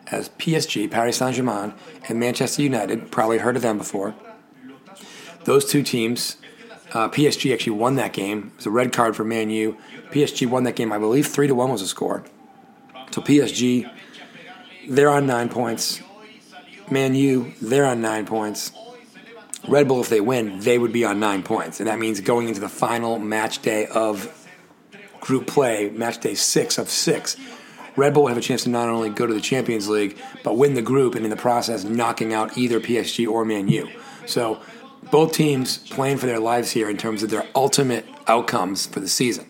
as 0.07 0.31
PSG, 0.31 0.90
Paris 0.90 1.19
Saint 1.19 1.37
Germain, 1.37 1.75
and 2.09 2.19
Manchester 2.19 2.62
United. 2.62 3.12
Probably 3.12 3.38
heard 3.38 3.57
of 3.57 3.62
them 3.62 3.76
before. 3.76 4.14
Those 5.50 5.64
two 5.64 5.83
teams, 5.83 6.37
uh, 6.92 7.09
PSG 7.09 7.52
actually 7.52 7.73
won 7.73 7.97
that 7.97 8.12
game. 8.12 8.52
It 8.52 8.57
was 8.59 8.66
a 8.66 8.71
red 8.71 8.92
card 8.92 9.16
for 9.16 9.25
Man 9.25 9.50
U. 9.50 9.76
PSG 10.12 10.49
won 10.49 10.62
that 10.62 10.76
game, 10.76 10.92
I 10.92 10.99
believe, 10.99 11.26
three 11.26 11.49
to 11.49 11.57
one 11.57 11.73
was 11.73 11.80
the 11.80 11.88
score. 11.88 12.23
So 13.11 13.21
PSG, 13.21 13.90
they're 14.88 15.11
on 15.11 15.26
nine 15.26 15.49
points. 15.49 16.02
Man 16.88 17.16
U, 17.16 17.52
they're 17.61 17.85
on 17.85 18.00
nine 18.00 18.26
points. 18.26 18.71
Red 19.66 19.88
Bull, 19.88 20.00
if 20.00 20.09
they 20.09 20.21
win, 20.21 20.61
they 20.61 20.78
would 20.78 20.92
be 20.92 21.04
on 21.04 21.19
nine 21.19 21.42
points, 21.42 21.80
and 21.80 21.88
that 21.88 21.99
means 21.99 22.21
going 22.21 22.47
into 22.47 22.61
the 22.61 22.69
final 22.69 23.19
match 23.19 23.61
day 23.61 23.87
of 23.87 24.49
group 25.19 25.49
play, 25.49 25.90
match 25.90 26.21
day 26.21 26.37
six 26.37 26.78
of 26.78 26.88
six. 26.88 27.37
Red 27.97 28.14
Bull 28.14 28.28
have 28.28 28.38
a 28.38 28.40
chance 28.40 28.62
to 28.62 28.71
not 28.71 28.88
only 28.88 29.11
go 29.11 29.26
to 29.26 29.35
the 29.35 29.40
Champions 29.40 29.88
League, 29.88 30.16
but 30.45 30.57
win 30.57 30.75
the 30.75 30.83
group, 30.83 31.16
and 31.16 31.25
in 31.25 31.30
the 31.30 31.37
process, 31.37 31.83
knocking 31.83 32.33
out 32.33 32.57
either 32.57 32.78
PSG 32.78 33.26
or 33.26 33.45
Man 33.45 33.66
U. 33.66 33.88
So, 34.26 34.61
both 35.11 35.33
teams 35.33 35.79
playing 35.79 36.19
for 36.19 36.26
their 36.26 36.38
lives 36.38 36.71
here 36.73 36.88
in 36.88 36.97
terms 36.97 37.23
of 37.23 37.31
their 37.31 37.47
ultimate 37.55 38.07
outcomes 38.26 38.87
for 38.87 39.00
the 39.00 39.09
season. 39.09 39.47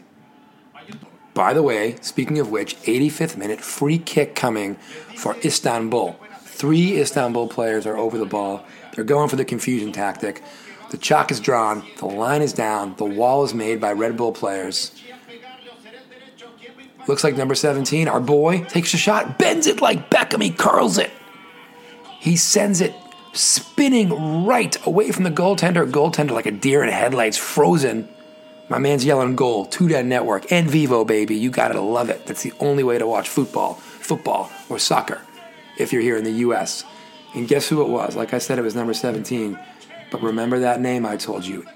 By 1.34 1.52
the 1.52 1.62
way, 1.62 1.96
speaking 2.00 2.38
of 2.38 2.50
which, 2.50 2.76
85th 2.82 3.36
minute 3.36 3.60
free 3.60 3.98
kick 3.98 4.34
coming 4.34 4.76
for 5.16 5.36
Istanbul. 5.44 6.18
Three 6.42 7.00
Istanbul 7.00 7.48
players 7.48 7.86
are 7.86 7.96
over 7.96 8.18
the 8.18 8.26
ball. 8.26 8.64
They're 8.94 9.04
going 9.04 9.28
for 9.28 9.36
the 9.36 9.44
confusion 9.44 9.92
tactic. 9.92 10.42
The 10.90 10.98
chalk 10.98 11.30
is 11.30 11.38
drawn, 11.38 11.84
the 11.98 12.06
line 12.06 12.42
is 12.42 12.52
down, 12.52 12.96
the 12.96 13.04
wall 13.04 13.44
is 13.44 13.54
made 13.54 13.80
by 13.80 13.92
Red 13.92 14.16
Bull 14.16 14.32
players. 14.32 14.90
Looks 17.06 17.22
like 17.22 17.36
number 17.36 17.54
17, 17.54 18.08
our 18.08 18.20
boy, 18.20 18.64
takes 18.64 18.92
a 18.92 18.96
shot, 18.96 19.38
bends 19.38 19.66
it 19.66 19.80
like 19.80 20.10
Beckham, 20.10 20.42
he 20.42 20.50
curls 20.50 20.98
it. 20.98 21.10
He 22.18 22.36
sends 22.36 22.80
it 22.80 22.92
spinning 23.32 24.44
right 24.44 24.76
away 24.86 25.12
from 25.12 25.24
the 25.24 25.30
goaltender. 25.30 25.90
Goaltender 25.90 26.32
like 26.32 26.46
a 26.46 26.50
deer 26.50 26.82
in 26.82 26.88
headlights, 26.88 27.36
frozen. 27.36 28.08
My 28.68 28.78
man's 28.78 29.04
yelling 29.04 29.36
goal. 29.36 29.66
TUDN 29.66 30.06
Network 30.06 30.50
and 30.52 30.70
Vivo, 30.70 31.04
baby. 31.04 31.36
You 31.36 31.50
gotta 31.50 31.80
love 31.80 32.10
it. 32.10 32.26
That's 32.26 32.42
the 32.42 32.52
only 32.60 32.84
way 32.84 32.98
to 32.98 33.06
watch 33.06 33.28
football, 33.28 33.74
football 33.74 34.50
or 34.68 34.78
soccer, 34.78 35.20
if 35.78 35.92
you're 35.92 36.02
here 36.02 36.16
in 36.16 36.24
the 36.24 36.30
U.S. 36.30 36.84
And 37.34 37.48
guess 37.48 37.68
who 37.68 37.82
it 37.82 37.88
was? 37.88 38.16
Like 38.16 38.34
I 38.34 38.38
said, 38.38 38.58
it 38.58 38.62
was 38.62 38.74
number 38.74 38.94
17. 38.94 39.58
But 40.10 40.22
remember 40.22 40.60
that 40.60 40.80
name 40.80 41.06
I 41.06 41.16
told 41.16 41.46
you. 41.46 41.66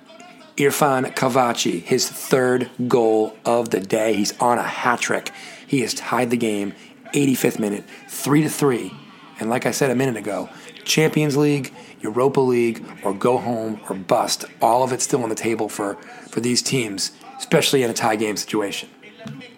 Irfan 0.57 1.15
Kahveci, 1.15 1.83
his 1.83 2.09
third 2.09 2.71
goal 2.87 3.37
of 3.45 3.71
the 3.71 3.81
day. 3.81 4.15
He's 4.15 4.39
on 4.39 4.59
a 4.59 4.63
hat 4.63 5.01
trick. 5.01 5.33
He 5.67 5.81
has 5.81 5.95
tied 5.95 6.31
the 6.31 6.37
game, 6.37 6.75
85th 7.13 7.59
minute, 7.59 7.85
3 8.09 8.43
to 8.43 8.49
3. 8.49 8.93
And 9.41 9.51
like 9.51 9.67
I 9.67 9.73
said 9.73 9.91
a 9.91 9.97
minute 9.97 10.17
ago, 10.17 10.49
Champions 10.85 11.37
League, 11.37 11.73
Europa 12.01 12.41
League, 12.41 12.85
or 13.03 13.13
go 13.15 13.39
home 13.39 13.81
or 13.89 13.97
bust. 13.97 14.45
All 14.61 14.83
of 14.83 14.93
it's 14.93 15.05
still 15.05 15.23
on 15.23 15.29
the 15.29 15.35
table 15.35 15.69
for, 15.69 15.95
for 16.29 16.41
these 16.41 16.63
teams, 16.63 17.13
especially 17.39 17.83
in 17.83 17.91
a 17.91 17.95
tie 17.95 18.17
game 18.17 18.37
situation. 18.37 18.89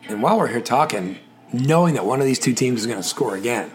And 0.09 0.23
while 0.23 0.38
we're 0.38 0.49
here 0.49 0.61
talking, 0.61 1.18
knowing 1.52 1.95
that 1.95 2.04
one 2.04 2.21
of 2.21 2.26
these 2.26 2.38
two 2.38 2.54
teams 2.54 2.80
is 2.80 2.87
going 2.87 2.99
to 2.99 3.02
score 3.02 3.37
again, 3.37 3.71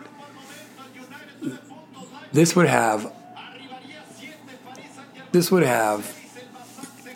this 2.31 2.55
would 2.55 2.67
have 2.67 3.11
this 5.31 5.49
would 5.49 5.63
have, 5.63 6.13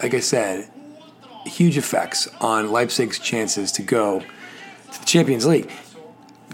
like 0.01 0.13
I 0.13 0.21
said, 0.21 0.71
huge 1.45 1.77
effects 1.77 2.29
on 2.39 2.71
Leipzig's 2.71 3.19
chances 3.19 3.73
to 3.73 3.81
go 3.81 4.21
to 4.21 4.99
the 4.99 5.05
Champions 5.05 5.45
League. 5.45 5.69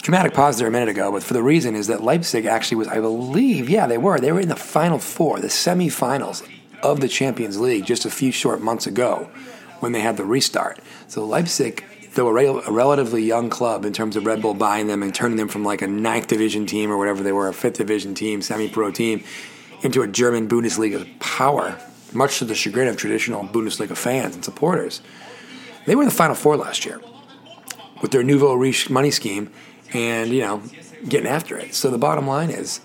Dramatic 0.02 0.34
pause 0.34 0.58
there 0.58 0.68
a 0.68 0.72
minute 0.72 0.90
ago, 0.90 1.12
but 1.12 1.22
for 1.22 1.36
the 1.36 1.44
reason 1.44 1.76
is 1.76 1.86
that 1.86 2.04
Leipzig 2.04 2.46
actually 2.46 2.78
was, 2.78 2.88
I 2.88 3.00
believe, 3.00 3.70
yeah, 3.70 3.86
they 3.86 4.00
were. 4.00 4.20
They 4.20 4.32
were 4.32 4.40
in 4.40 4.50
the 4.50 4.56
final 4.56 4.98
four, 4.98 5.40
the 5.40 5.48
semifinals 5.48 6.48
of 6.82 7.02
the 7.02 7.08
Champions 7.08 7.60
League 7.60 7.86
just 7.86 8.04
a 8.06 8.10
few 8.10 8.32
short 8.32 8.62
months 8.62 8.88
ago 8.88 9.30
when 9.80 9.92
they 9.92 10.00
had 10.00 10.18
the 10.18 10.26
restart. 10.26 10.80
So 11.08 11.24
Leipzig, 11.24 11.86
though 12.16 12.30
a, 12.30 12.34
rel- 12.34 12.64
a 12.66 12.72
relatively 12.72 13.24
young 13.24 13.52
club 13.52 13.86
in 13.86 13.94
terms 13.94 14.16
of 14.16 14.26
Red 14.26 14.42
Bull 14.42 14.56
buying 14.56 14.88
them 14.88 15.04
and 15.04 15.14
turning 15.14 15.38
them 15.38 15.48
from 15.48 15.64
like 15.64 15.84
a 15.84 15.88
ninth 15.88 16.26
division 16.26 16.66
team 16.66 16.92
or 16.92 16.98
whatever 16.98 17.22
they 17.22 17.32
were, 17.32 17.48
a 17.48 17.54
fifth 17.54 17.78
division 17.78 18.16
team, 18.16 18.42
semi 18.42 18.70
pro 18.70 18.90
team, 18.90 19.24
into 19.84 20.02
a 20.02 20.08
German 20.08 20.48
Bundesliga 20.48 21.08
power, 21.20 21.78
much 22.12 22.40
to 22.40 22.46
the 22.46 22.56
chagrin 22.56 22.88
of 22.88 22.98
traditional 22.98 23.44
Bundesliga 23.44 23.96
fans 23.96 24.34
and 24.34 24.44
supporters. 24.44 25.02
They 25.86 25.96
were 25.96 26.02
in 26.02 26.10
the 26.10 26.16
Final 26.16 26.36
Four 26.36 26.58
last 26.58 26.86
year 26.86 27.00
with 28.02 28.10
their 28.10 28.24
nouveau 28.24 28.56
riche 28.56 28.90
money 28.90 29.12
scheme 29.12 29.52
and, 29.94 30.32
you 30.32 30.42
know, 30.42 30.62
getting 31.08 31.28
after 31.28 31.58
it. 31.58 31.74
So 31.74 31.90
the 31.90 31.98
bottom 31.98 32.28
line 32.28 32.50
is, 32.50 32.82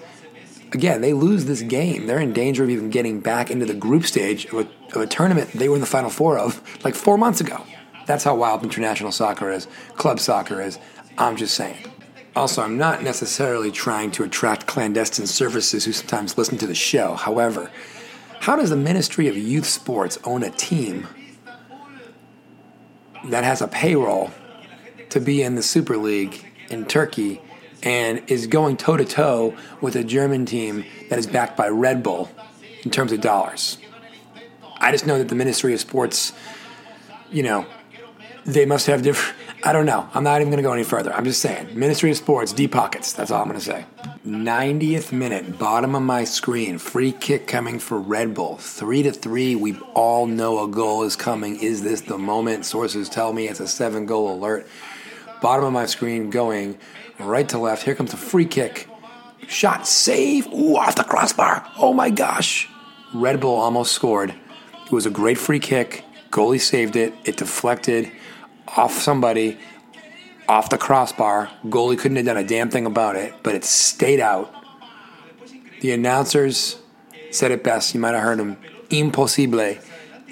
again, 0.73 1.01
they 1.01 1.13
lose 1.13 1.45
this 1.45 1.63
game. 1.63 2.07
They're 2.07 2.21
in 2.21 2.33
danger 2.33 2.65
of 2.65 2.71
even 2.71 2.91
getting 2.91 3.21
back 3.21 3.51
into 3.51 3.67
the 3.67 3.75
group 3.75 4.05
stage 4.05 4.47
of 4.47 4.55
a, 4.55 4.97
of 4.97 5.03
a 5.03 5.07
tournament 5.07 5.51
they 5.53 5.69
were 5.69 5.77
in 5.77 5.81
the 5.81 5.87
Final 5.87 6.11
Four 6.11 6.39
of 6.39 6.63
like 6.85 6.95
four 6.95 7.19
months 7.19 7.41
ago. 7.41 7.63
That's 8.07 8.25
how 8.25 8.37
wild 8.37 8.63
international 8.63 9.13
soccer 9.13 9.51
is, 9.51 9.67
club 9.97 10.21
soccer 10.21 10.61
is. 10.61 10.79
I'm 11.19 11.37
just 11.37 11.55
saying. 11.55 11.85
Also, 12.37 12.63
I'm 12.63 12.77
not 12.77 13.03
necessarily 13.03 13.73
trying 13.73 14.11
to 14.13 14.23
attract 14.23 14.67
clandestine 14.67 15.27
services 15.27 15.87
who 15.87 15.93
sometimes 15.93 16.37
listen 16.37 16.59
to 16.59 16.67
the 16.67 16.75
show. 16.75 17.15
However, 17.15 17.71
how 18.41 18.57
does 18.57 18.71
the 18.71 18.77
Ministry 18.77 19.27
of 19.29 19.37
Youth 19.37 19.67
Sports 19.67 20.19
own 20.25 20.43
a 20.43 20.51
team 20.51 21.09
that 23.25 23.43
has 23.43 23.63
a 23.63 23.67
payroll 23.67 24.31
to 25.09 25.19
be 25.19 25.43
in 25.43 25.55
the 25.55 25.63
Super 25.63 25.97
League 25.97 26.45
in 26.71 26.87
Turkey 26.87 27.41
and 27.83 28.23
is 28.29 28.47
going 28.47 28.77
toe 28.77 28.97
to 28.97 29.05
toe 29.05 29.57
with 29.81 29.97
a 29.97 30.05
German 30.05 30.47
team 30.47 30.85
that 31.09 31.19
is 31.19 31.27
backed 31.27 31.57
by 31.57 31.69
Red 31.69 32.03
Bull 32.03 32.31
in 32.83 32.91
terms 32.91 33.13
of 33.13 33.21
dollars? 33.21 33.79
I 34.79 34.93
just 34.93 35.07
know 35.07 35.19
that 35.19 35.29
the 35.29 35.35
Ministry 35.35 35.73
of 35.73 35.81
Sports, 35.81 36.33
you 37.31 37.43
know, 37.43 37.67
they 38.45 38.67
must 38.67 38.87
have 38.87 39.03
different. 39.03 39.37
I 39.65 39.73
don't 39.73 39.87
know. 39.87 40.09
I'm 40.15 40.23
not 40.23 40.41
even 40.41 40.51
going 40.51 40.63
to 40.63 40.69
go 40.69 40.73
any 40.73 40.85
further. 40.85 41.13
I'm 41.13 41.25
just 41.25 41.41
saying. 41.41 41.77
Ministry 41.77 42.11
of 42.11 42.17
Sports, 42.17 42.53
deep 42.53 42.73
pockets. 42.73 43.13
That's 43.15 43.31
all 43.31 43.43
I'm 43.43 43.49
going 43.49 43.59
to 43.59 43.65
say. 43.65 43.85
90th 44.25 45.13
minute, 45.13 45.59
bottom 45.59 45.95
of 45.97 46.03
my 46.03 46.25
screen. 46.25 46.79
Free 46.79 47.11
kick 47.11 47.49
coming 47.49 47.79
for 47.79 47.99
Red 47.99 48.35
Bull. 48.35 48.59
Three 48.59 49.03
to 49.03 49.13
three. 49.13 49.57
We 49.57 49.77
all 49.95 50.27
know 50.27 50.63
a 50.63 50.69
goal 50.69 51.03
is 51.03 51.17
coming. 51.17 51.59
Is 51.59 51.83
this 51.83 52.03
the 52.03 52.19
moment? 52.19 52.65
Sources 52.65 53.09
tell 53.09 53.33
me 53.33 53.49
it's 53.49 53.61
a 53.61 53.67
seven 53.67 54.07
goal 54.07 54.33
alert. 54.33 54.69
Bottom 55.41 55.65
of 55.65 55.73
my 55.73 55.87
screen 55.87 56.31
going 56.31 56.79
right 57.19 57.49
to 57.49 57.59
left. 57.59 57.83
Here 57.83 57.95
comes 57.95 58.13
a 58.13 58.17
free 58.17 58.47
kick. 58.47 58.89
Shot, 59.49 59.87
save. 59.87 60.47
Ooh, 60.49 60.77
off 60.77 60.97
the 60.97 61.05
crossbar. 61.05 61.67
Oh 61.79 61.93
my 61.93 62.11
gosh. 62.11 62.69
Red 63.15 63.41
Bull 63.41 63.55
almost 63.55 63.93
scored. 63.93 64.35
It 64.85 64.93
was 64.93 65.07
a 65.07 65.11
great 65.11 65.39
free 65.39 65.61
kick. 65.61 66.05
Goalie 66.31 66.61
saved 66.61 66.97
it. 66.97 67.15
It 67.25 67.37
deflected 67.37 68.11
off 68.77 68.93
somebody, 68.93 69.59
off 70.49 70.71
the 70.71 70.79
crossbar. 70.79 71.51
Goalie 71.65 71.99
couldn't 71.99 72.17
have 72.17 72.27
done 72.27 72.37
a 72.37 72.45
damn 72.45 72.71
thing 72.71 72.87
about 72.87 73.17
it, 73.17 73.35
but 73.43 73.55
it 73.55 73.65
stayed 73.65 74.21
out. 74.21 74.53
The 75.81 75.93
announcers 75.93 76.81
said 77.31 77.51
it 77.51 77.63
best. 77.63 77.95
You 77.95 78.01
might 78.01 78.15
have 78.15 78.23
heard 78.23 78.39
them. 78.39 78.57
Impossible. 78.91 79.77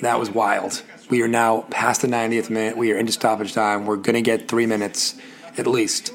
That 0.02 0.18
was 0.18 0.30
wild. 0.30 0.82
We 1.14 1.22
are 1.22 1.28
now 1.28 1.60
past 1.70 2.02
the 2.02 2.08
90th 2.08 2.50
minute. 2.50 2.76
We 2.76 2.90
are 2.90 2.96
into 2.96 3.12
stoppage 3.12 3.52
time. 3.52 3.86
We're 3.86 3.94
going 3.94 4.16
to 4.16 4.20
get 4.20 4.48
three 4.48 4.66
minutes 4.66 5.14
at 5.56 5.68
least. 5.68 6.12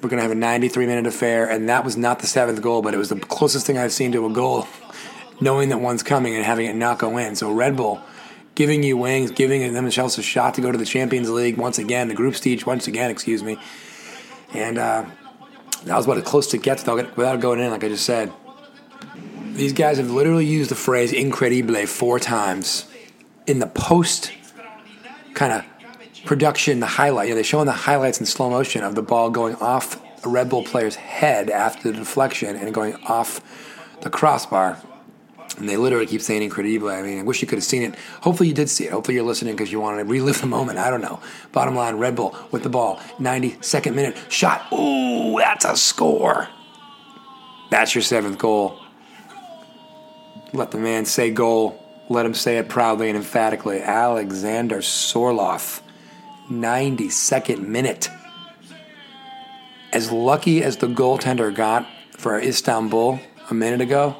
We're 0.00 0.08
going 0.08 0.18
to 0.18 0.22
have 0.22 0.30
a 0.30 0.36
93 0.36 0.86
minute 0.86 1.04
affair, 1.04 1.50
and 1.50 1.68
that 1.68 1.84
was 1.84 1.96
not 1.96 2.20
the 2.20 2.28
seventh 2.28 2.62
goal, 2.62 2.80
but 2.80 2.94
it 2.94 2.96
was 2.96 3.08
the 3.08 3.18
closest 3.18 3.66
thing 3.66 3.76
I've 3.76 3.90
seen 3.90 4.12
to 4.12 4.26
a 4.26 4.30
goal, 4.30 4.68
knowing 5.40 5.70
that 5.70 5.78
one's 5.78 6.04
coming 6.04 6.36
and 6.36 6.44
having 6.44 6.66
it 6.66 6.76
not 6.76 7.00
go 7.00 7.18
in. 7.18 7.34
So 7.34 7.50
Red 7.50 7.76
Bull 7.76 8.00
giving 8.54 8.84
you 8.84 8.96
wings, 8.96 9.32
giving 9.32 9.62
them 9.62 9.74
themselves 9.74 10.16
a 10.16 10.22
shot 10.22 10.54
to 10.54 10.60
go 10.60 10.70
to 10.70 10.78
the 10.78 10.84
Champions 10.84 11.28
League 11.28 11.56
once 11.56 11.80
again, 11.80 12.06
the 12.06 12.14
group 12.14 12.36
stage 12.36 12.64
once 12.64 12.86
again, 12.86 13.10
excuse 13.10 13.42
me. 13.42 13.58
And 14.54 14.78
uh, 14.78 15.06
that 15.86 15.96
was 15.96 16.04
about 16.04 16.18
as 16.18 16.22
close 16.22 16.46
to 16.52 16.58
gets 16.58 16.86
without 16.86 17.40
going 17.40 17.58
in, 17.58 17.72
like 17.72 17.82
I 17.82 17.88
just 17.88 18.06
said. 18.06 18.32
These 19.54 19.72
guys 19.72 19.98
have 19.98 20.12
literally 20.12 20.46
used 20.46 20.70
the 20.70 20.76
phrase 20.76 21.12
incredible 21.12 21.84
four 21.88 22.20
times 22.20 22.86
in 23.46 23.58
the 23.58 23.66
post 23.66 24.32
kind 25.34 25.52
of 25.52 25.64
production, 26.24 26.80
the 26.80 26.86
highlight. 26.86 27.28
You 27.28 27.32
know, 27.32 27.36
they're 27.36 27.44
showing 27.44 27.66
the 27.66 27.72
highlights 27.72 28.20
in 28.20 28.26
slow 28.26 28.50
motion 28.50 28.82
of 28.82 28.94
the 28.94 29.02
ball 29.02 29.30
going 29.30 29.54
off 29.56 30.00
a 30.24 30.28
Red 30.28 30.50
Bull 30.50 30.62
player's 30.62 30.96
head 30.96 31.50
after 31.50 31.90
the 31.90 31.98
deflection 31.98 32.56
and 32.56 32.74
going 32.74 32.94
off 33.06 33.40
the 34.02 34.10
crossbar. 34.10 34.78
And 35.58 35.68
they 35.68 35.76
literally 35.76 36.06
keep 36.06 36.22
saying 36.22 36.42
incredible. 36.42 36.88
I 36.88 37.02
mean, 37.02 37.18
I 37.18 37.22
wish 37.22 37.42
you 37.42 37.48
could 37.48 37.58
have 37.58 37.64
seen 37.64 37.82
it. 37.82 37.94
Hopefully, 38.22 38.48
you 38.48 38.54
did 38.54 38.70
see 38.70 38.84
it. 38.84 38.92
Hopefully, 38.92 39.16
you're 39.16 39.24
listening 39.24 39.54
because 39.54 39.72
you 39.72 39.80
want 39.80 39.98
to 39.98 40.04
relive 40.04 40.40
the 40.40 40.46
moment. 40.46 40.78
I 40.78 40.90
don't 40.90 41.02
know. 41.02 41.20
Bottom 41.52 41.74
line 41.74 41.96
Red 41.96 42.16
Bull 42.16 42.34
with 42.50 42.62
the 42.62 42.70
ball. 42.70 42.96
92nd 43.18 43.94
minute 43.94 44.16
shot. 44.28 44.72
Ooh, 44.72 45.36
that's 45.38 45.64
a 45.64 45.76
score. 45.76 46.48
That's 47.70 47.94
your 47.94 48.02
seventh 48.02 48.38
goal. 48.38 48.80
Let 50.52 50.70
the 50.70 50.78
man 50.78 51.04
say 51.04 51.30
goal. 51.30 51.89
Let 52.10 52.26
him 52.26 52.34
say 52.34 52.58
it 52.58 52.68
proudly 52.68 53.08
and 53.08 53.16
emphatically. 53.16 53.80
Alexander 53.80 54.78
Sorloth, 54.78 55.80
92nd 56.50 57.60
minute. 57.68 58.10
as 59.92 60.10
lucky 60.10 60.60
as 60.64 60.78
the 60.78 60.88
goaltender 60.88 61.54
got 61.54 61.86
for 62.18 62.40
Istanbul 62.40 63.20
a 63.48 63.54
minute 63.54 63.80
ago, 63.80 64.16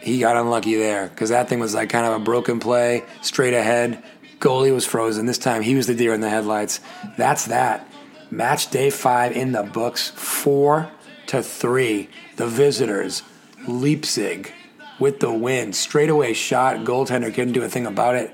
he 0.00 0.18
got 0.18 0.38
unlucky 0.38 0.74
there 0.74 1.08
because 1.08 1.28
that 1.28 1.50
thing 1.50 1.60
was 1.60 1.74
like 1.74 1.90
kind 1.90 2.06
of 2.06 2.14
a 2.14 2.24
broken 2.24 2.58
play, 2.58 3.04
straight 3.20 3.54
ahead. 3.54 4.02
Goalie 4.38 4.72
was 4.72 4.86
frozen. 4.86 5.26
This 5.26 5.36
time 5.36 5.60
he 5.60 5.74
was 5.74 5.86
the 5.86 5.94
deer 5.94 6.14
in 6.14 6.22
the 6.22 6.30
headlights. 6.30 6.80
That's 7.18 7.44
that. 7.46 7.86
Match 8.30 8.70
day 8.70 8.88
five 8.88 9.32
in 9.32 9.52
the 9.52 9.62
books, 9.62 10.08
four 10.08 10.90
to 11.26 11.42
three. 11.42 12.08
The 12.36 12.46
visitors, 12.46 13.22
Leipzig, 13.68 14.54
with 15.02 15.18
the 15.18 15.32
win. 15.32 15.72
Straightaway 15.72 16.32
shot. 16.32 16.76
Goaltender 16.78 17.34
couldn't 17.34 17.52
do 17.52 17.62
a 17.64 17.68
thing 17.68 17.86
about 17.86 18.14
it. 18.14 18.32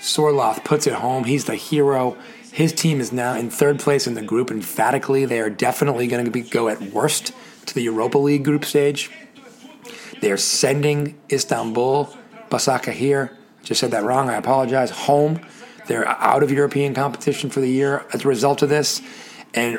Sorloth 0.00 0.64
puts 0.64 0.86
it 0.88 0.94
home. 0.94 1.24
He's 1.24 1.44
the 1.44 1.54
hero. 1.54 2.16
His 2.52 2.72
team 2.72 3.00
is 3.00 3.12
now 3.12 3.34
in 3.34 3.50
third 3.50 3.78
place 3.78 4.06
in 4.06 4.14
the 4.14 4.22
group. 4.22 4.50
Emphatically, 4.50 5.24
they 5.24 5.38
are 5.38 5.48
definitely 5.48 6.08
going 6.08 6.24
to 6.24 6.30
be, 6.30 6.42
go 6.42 6.68
at 6.68 6.82
worst 6.82 7.32
to 7.66 7.74
the 7.74 7.82
Europa 7.82 8.18
League 8.18 8.44
group 8.44 8.64
stage. 8.64 9.10
They 10.20 10.32
are 10.32 10.36
sending 10.36 11.18
Istanbul, 11.30 12.12
Basaka 12.50 12.92
here. 12.92 13.36
Just 13.62 13.80
said 13.80 13.92
that 13.92 14.02
wrong. 14.02 14.28
I 14.28 14.34
apologize. 14.34 14.90
Home. 14.90 15.40
They're 15.86 16.08
out 16.08 16.42
of 16.42 16.50
European 16.50 16.94
competition 16.94 17.48
for 17.48 17.60
the 17.60 17.70
year 17.70 18.04
as 18.12 18.24
a 18.24 18.28
result 18.28 18.62
of 18.62 18.68
this. 18.68 19.00
And 19.54 19.78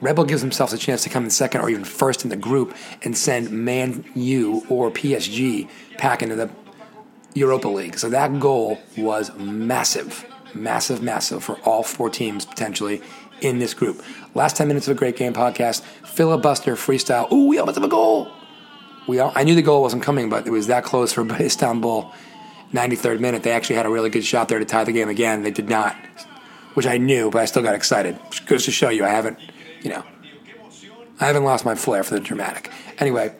Red 0.00 0.16
Bull 0.16 0.24
gives 0.24 0.42
themselves 0.42 0.72
a 0.72 0.78
chance 0.78 1.02
to 1.04 1.08
come 1.08 1.24
in 1.24 1.30
second 1.30 1.60
or 1.60 1.70
even 1.70 1.84
first 1.84 2.24
in 2.24 2.30
the 2.30 2.36
group 2.36 2.74
and 3.02 3.16
send 3.16 3.50
Man 3.50 4.04
U 4.14 4.64
or 4.68 4.90
PSG 4.90 5.68
back 5.98 6.22
into 6.22 6.36
the 6.36 6.50
Europa 7.34 7.68
League. 7.68 7.98
So 7.98 8.08
that 8.10 8.38
goal 8.40 8.78
was 8.96 9.34
massive, 9.36 10.24
massive, 10.54 11.02
massive 11.02 11.42
for 11.42 11.58
all 11.60 11.82
four 11.82 12.10
teams 12.10 12.44
potentially 12.44 13.02
in 13.40 13.58
this 13.58 13.74
group. 13.74 14.02
Last 14.34 14.56
10 14.56 14.68
minutes 14.68 14.88
of 14.88 14.96
a 14.96 14.98
great 14.98 15.16
game 15.16 15.32
podcast, 15.32 15.82
filibuster 15.82 16.76
freestyle. 16.76 17.30
Ooh, 17.32 17.46
we 17.48 17.58
almost 17.58 17.76
have 17.76 17.84
a 17.84 17.88
goal. 17.88 18.30
We 19.06 19.18
all, 19.18 19.32
I 19.34 19.44
knew 19.44 19.54
the 19.54 19.62
goal 19.62 19.82
wasn't 19.82 20.02
coming, 20.02 20.30
but 20.30 20.46
it 20.46 20.50
was 20.50 20.68
that 20.68 20.84
close 20.84 21.12
for 21.12 21.26
Istanbul. 21.40 22.12
93rd 22.72 23.20
minute, 23.20 23.42
they 23.42 23.52
actually 23.52 23.76
had 23.76 23.86
a 23.86 23.90
really 23.90 24.10
good 24.10 24.24
shot 24.24 24.48
there 24.48 24.58
to 24.58 24.64
tie 24.64 24.84
the 24.84 24.92
game 24.92 25.08
again. 25.08 25.42
They 25.42 25.50
did 25.50 25.68
not, 25.68 25.94
which 26.74 26.86
I 26.86 26.98
knew, 26.98 27.30
but 27.30 27.40
I 27.40 27.44
still 27.44 27.62
got 27.62 27.74
excited. 27.74 28.18
Goes 28.46 28.64
to 28.64 28.72
show 28.72 28.88
you 28.88 29.04
I 29.04 29.10
haven't, 29.10 29.38
you 29.84 29.90
know, 29.90 30.04
I 31.20 31.26
haven't 31.26 31.44
lost 31.44 31.64
my 31.64 31.76
flair 31.76 32.02
for 32.02 32.14
the 32.14 32.20
dramatic. 32.20 32.70
Anyway, 32.98 33.36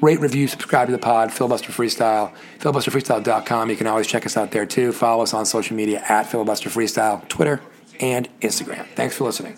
rate, 0.00 0.18
review, 0.18 0.48
subscribe 0.48 0.88
to 0.88 0.92
the 0.92 0.98
pod, 0.98 1.32
Filibuster 1.32 1.70
Freestyle, 1.70 2.34
filibusterfreestyle.com. 2.58 3.70
You 3.70 3.76
can 3.76 3.86
always 3.86 4.08
check 4.08 4.26
us 4.26 4.36
out 4.36 4.50
there 4.50 4.66
too. 4.66 4.90
Follow 4.90 5.22
us 5.22 5.32
on 5.32 5.46
social 5.46 5.76
media 5.76 6.02
at 6.08 6.26
Filibuster 6.26 6.70
Freestyle, 6.70 7.26
Twitter, 7.28 7.60
and 8.00 8.28
Instagram. 8.40 8.86
Thanks 8.96 9.16
for 9.16 9.24
listening. 9.24 9.56